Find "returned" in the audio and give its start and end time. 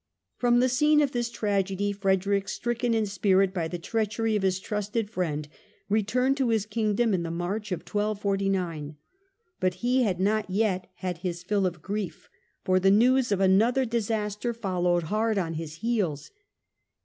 5.89-6.37